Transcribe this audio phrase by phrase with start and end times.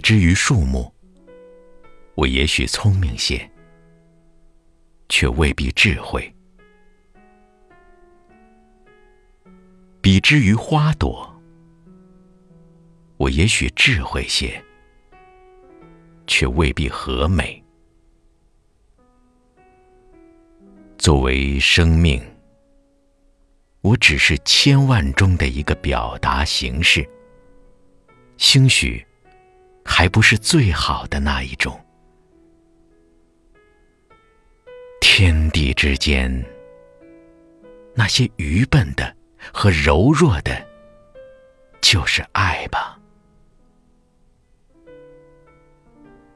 [0.00, 0.92] 之于树木，
[2.14, 3.50] 我也许聪明些，
[5.08, 6.22] 却未必智慧；
[10.00, 11.32] 比之于花朵，
[13.16, 14.62] 我也许智慧些，
[16.26, 17.62] 却未必和美。
[20.98, 22.22] 作为生命，
[23.80, 27.08] 我只是千万中的一个表达形式，
[28.36, 29.06] 兴许
[29.98, 31.84] 还不是最好的那一种。
[35.00, 36.32] 天地之间，
[37.96, 39.16] 那些愚笨的
[39.52, 40.64] 和柔弱的，
[41.80, 42.96] 就是爱吧。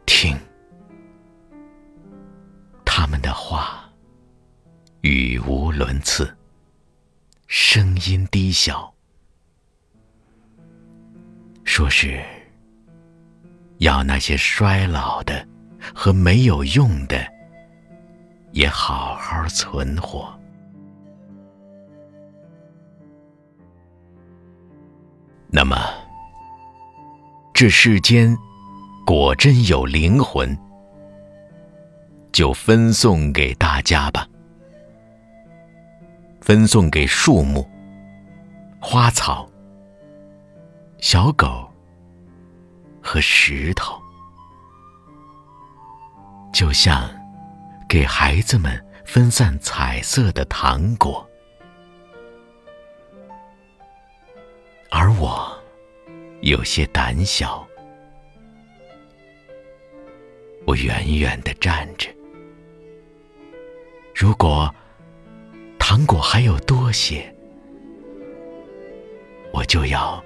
[0.07, 0.37] 听
[2.85, 3.89] 他们的话。
[5.03, 6.37] 语无伦次，
[7.47, 8.93] 声音低小，
[11.63, 12.25] 说是
[13.83, 15.45] 要那些衰老的
[15.93, 17.17] 和没有用的
[18.53, 20.33] 也好好存活。
[25.51, 25.77] 那么，
[27.53, 28.39] 这世间
[29.05, 30.57] 果真有灵魂，
[32.31, 34.29] 就分送给大家吧。
[36.41, 37.69] 分送给树木、
[38.81, 39.49] 花草、
[40.99, 41.69] 小狗
[43.13, 44.01] 和石头，
[46.51, 47.11] 就像
[47.87, 51.29] 给孩子们分散彩色的糖果。
[54.91, 55.55] 而我
[56.41, 57.69] 有些胆小，
[60.67, 62.09] 我远远的站着。
[64.15, 64.75] 如果。
[65.79, 67.35] 糖果还有多些，
[69.53, 70.25] 我就要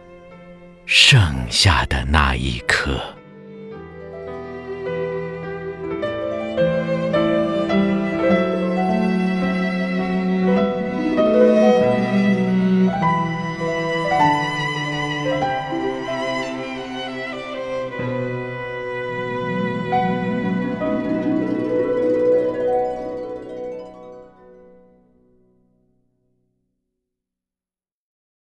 [0.86, 1.20] 剩
[1.50, 3.16] 下的那一颗。